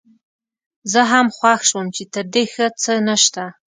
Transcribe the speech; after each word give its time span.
زه 0.91 1.01
هم 1.11 1.27
خوښ 1.37 1.59
شوم 1.69 1.85
چې 1.95 2.03
تر 2.13 2.25
دې 2.33 2.43
ښه 2.53 2.67
څه 2.83 2.91
نشته. 3.07 3.43